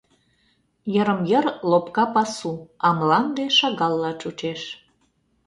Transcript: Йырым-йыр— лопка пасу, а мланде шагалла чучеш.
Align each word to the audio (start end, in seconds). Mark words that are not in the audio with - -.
Йырым-йыр— 0.93 1.45
лопка 1.69 2.05
пасу, 2.13 2.53
а 2.85 2.87
мланде 2.97 3.45
шагалла 3.57 4.11
чучеш. 4.21 4.61